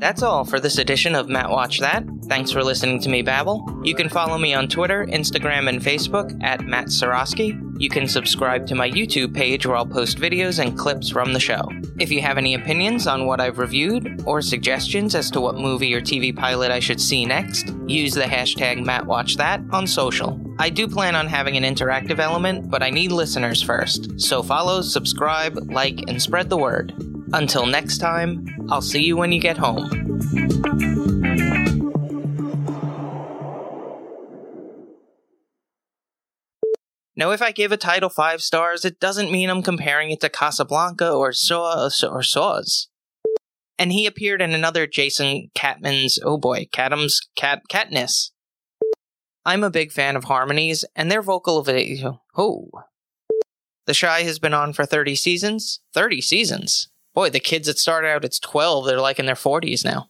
That's 0.00 0.22
all 0.22 0.46
for 0.46 0.58
this 0.58 0.78
edition 0.78 1.14
of 1.14 1.28
Matt 1.28 1.50
Watch 1.50 1.78
That. 1.80 2.06
Thanks 2.24 2.50
for 2.50 2.64
listening 2.64 3.00
to 3.00 3.10
me 3.10 3.20
babble. 3.20 3.82
You 3.84 3.94
can 3.94 4.08
follow 4.08 4.38
me 4.38 4.54
on 4.54 4.66
Twitter, 4.66 5.04
Instagram, 5.04 5.68
and 5.68 5.78
Facebook 5.78 6.42
at 6.42 6.62
Matt 6.62 6.86
Sorosky. 6.86 7.60
You 7.78 7.90
can 7.90 8.08
subscribe 8.08 8.66
to 8.68 8.74
my 8.74 8.90
YouTube 8.90 9.34
page 9.34 9.66
where 9.66 9.76
I'll 9.76 9.84
post 9.84 10.16
videos 10.16 10.58
and 10.58 10.78
clips 10.78 11.10
from 11.10 11.34
the 11.34 11.40
show. 11.40 11.60
If 11.98 12.10
you 12.10 12.22
have 12.22 12.38
any 12.38 12.54
opinions 12.54 13.06
on 13.06 13.26
what 13.26 13.42
I've 13.42 13.58
reviewed 13.58 14.22
or 14.24 14.40
suggestions 14.40 15.14
as 15.14 15.30
to 15.32 15.40
what 15.42 15.56
movie 15.56 15.92
or 15.92 16.00
TV 16.00 16.34
pilot 16.34 16.70
I 16.70 16.80
should 16.80 17.00
see 17.00 17.26
next, 17.26 17.70
use 17.86 18.14
the 18.14 18.22
hashtag 18.22 18.82
MattWatchThat 18.82 19.70
on 19.70 19.86
social. 19.86 20.40
I 20.58 20.70
do 20.70 20.88
plan 20.88 21.14
on 21.14 21.26
having 21.26 21.58
an 21.58 21.74
interactive 21.74 22.20
element, 22.20 22.70
but 22.70 22.82
I 22.82 22.88
need 22.88 23.12
listeners 23.12 23.62
first. 23.62 24.18
So 24.18 24.42
follow, 24.42 24.80
subscribe, 24.80 25.70
like, 25.70 26.08
and 26.08 26.22
spread 26.22 26.48
the 26.48 26.56
word. 26.56 26.94
Until 27.32 27.66
next 27.66 27.98
time, 27.98 28.46
I'll 28.70 28.82
see 28.82 29.02
you 29.02 29.16
when 29.16 29.30
you 29.30 29.40
get 29.40 29.56
home. 29.56 29.88
Now, 37.16 37.32
if 37.32 37.42
I 37.42 37.52
give 37.52 37.70
a 37.70 37.76
title 37.76 38.08
five 38.08 38.42
stars, 38.42 38.84
it 38.84 38.98
doesn't 38.98 39.30
mean 39.30 39.50
I'm 39.50 39.62
comparing 39.62 40.10
it 40.10 40.20
to 40.20 40.28
Casablanca 40.28 41.12
or 41.12 41.32
Saw 41.32 41.88
or 42.02 42.22
Saws. 42.22 42.88
And 43.78 43.92
he 43.92 44.06
appeared 44.06 44.42
in 44.42 44.52
another 44.52 44.86
Jason 44.86 45.50
Catman's, 45.54 46.18
oh 46.24 46.38
boy, 46.38 46.66
Catham's 46.72 47.20
Cat. 47.36 47.62
I'm 49.44 49.64
a 49.64 49.70
big 49.70 49.92
fan 49.92 50.16
of 50.16 50.24
harmonies, 50.24 50.84
and 50.96 51.10
their 51.10 51.22
vocal 51.22 51.58
of 51.58 51.68
oh. 52.36 52.70
The 53.86 53.94
Chi 53.94 54.22
has 54.22 54.38
been 54.38 54.54
on 54.54 54.72
for 54.72 54.84
30 54.84 55.14
seasons. 55.14 55.80
30 55.94 56.20
seasons. 56.20 56.89
Boy, 57.14 57.30
the 57.30 57.40
kids 57.40 57.66
that 57.66 57.78
started 57.78 58.08
out 58.08 58.24
at 58.24 58.38
12, 58.40 58.86
they're 58.86 59.00
like 59.00 59.18
in 59.18 59.26
their 59.26 59.34
40s 59.34 59.84
now. 59.84 60.09